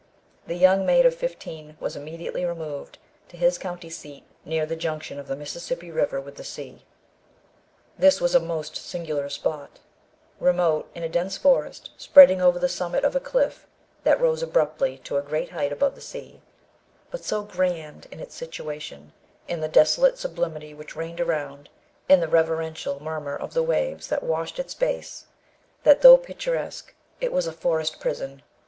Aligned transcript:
The 0.47 0.55
young 0.55 0.83
maid 0.83 1.05
of 1.05 1.13
fifteen 1.13 1.77
was 1.79 1.95
immediately 1.95 2.43
removed 2.43 2.97
to 3.29 3.37
his 3.37 3.59
country 3.59 3.91
seat, 3.91 4.23
near 4.43 4.65
the 4.65 4.75
junction 4.75 5.19
of 5.19 5.27
the 5.27 5.35
Mississippi 5.35 5.91
river 5.91 6.19
with 6.19 6.37
the 6.37 6.43
sea. 6.43 6.87
This 7.99 8.19
was 8.19 8.33
a 8.33 8.39
most 8.39 8.75
singular 8.75 9.29
spot, 9.29 9.77
remote, 10.39 10.89
in 10.95 11.03
a 11.03 11.07
dense 11.07 11.37
forest 11.37 11.91
spreading 11.97 12.41
over 12.41 12.57
the 12.57 12.67
summit 12.67 13.03
of 13.03 13.15
a 13.15 13.19
cliff 13.19 13.67
that 14.03 14.19
rose 14.19 14.41
abruptly 14.41 14.97
to 15.03 15.17
a 15.17 15.21
great 15.21 15.51
height 15.51 15.71
above 15.71 15.93
the 15.93 16.01
sea; 16.01 16.41
but 17.11 17.23
so 17.23 17.43
grand 17.43 18.07
in 18.09 18.19
its 18.19 18.33
situation, 18.33 19.13
in 19.47 19.59
the 19.61 19.67
desolate 19.67 20.17
sublimity 20.17 20.73
which 20.73 20.95
reigned 20.95 21.21
around, 21.21 21.69
in 22.09 22.21
the 22.21 22.27
reverential 22.27 22.99
murmur 23.03 23.35
of 23.35 23.53
the 23.53 23.61
waves 23.61 24.07
that 24.07 24.23
washed 24.23 24.57
its 24.57 24.73
base, 24.73 25.27
that, 25.83 26.01
though 26.01 26.17
picturesque, 26.17 26.95
it 27.19 27.31
was 27.31 27.45
a 27.45 27.53
forest 27.53 27.99
prison. 27.99 28.41